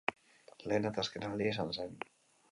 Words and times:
Lehen 0.71 0.87
eta 0.89 1.03
azken 1.05 1.25
aldia 1.27 1.51
izan 1.55 1.69
zen. 1.77 1.93